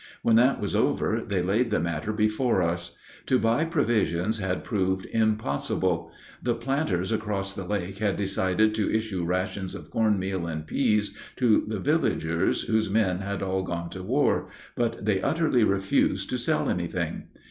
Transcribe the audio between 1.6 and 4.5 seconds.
the matter before us. To buy provisions